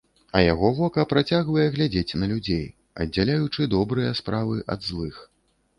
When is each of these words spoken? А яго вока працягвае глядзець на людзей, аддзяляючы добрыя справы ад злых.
А 0.37 0.39
яго 0.43 0.69
вока 0.79 1.03
працягвае 1.11 1.67
глядзець 1.75 2.17
на 2.23 2.31
людзей, 2.33 2.65
аддзяляючы 3.05 3.71
добрыя 3.77 4.11
справы 4.23 4.57
ад 4.77 4.81
злых. 4.91 5.25